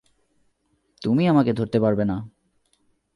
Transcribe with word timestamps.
তুমি 1.01 1.23
আমাকে 1.27 1.53
ধরতে 1.53 1.79
পারবে 1.79 2.03
না। 2.05 2.17